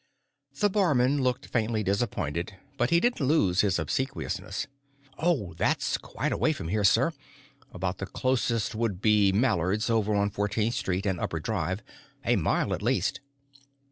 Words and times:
The 0.59 0.67
barman 0.67 1.21
looked 1.21 1.45
faintly 1.49 1.83
disappointed, 1.83 2.55
but 2.75 2.89
he 2.89 2.99
didn't 2.99 3.21
lose 3.23 3.61
his 3.61 3.77
obsequiousness. 3.77 4.65
"Oh, 5.19 5.53
that's 5.53 5.95
quite 5.99 6.31
a 6.31 6.37
way 6.37 6.53
from 6.53 6.69
here, 6.69 6.83
sir 6.83 7.13
about 7.71 7.99
the 7.99 8.07
closest 8.07 8.73
would 8.73 8.99
be 8.99 9.31
Mallard's, 9.31 9.91
over 9.91 10.15
on 10.15 10.31
Fourteenth 10.31 10.73
Street 10.73 11.05
and 11.05 11.19
Upper 11.19 11.39
Drive. 11.39 11.83
A 12.25 12.35
mile, 12.35 12.73
at 12.73 12.81
least." 12.81 13.19